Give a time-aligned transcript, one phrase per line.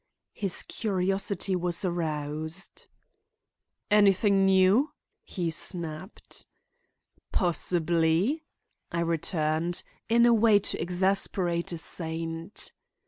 [0.33, 2.87] His curiosity was aroused.
[3.91, 4.93] "Anything new?"
[5.23, 6.47] he snapped.
[7.31, 8.41] "Possibly,"
[8.91, 12.71] I returned, in a way to exasperate a saint.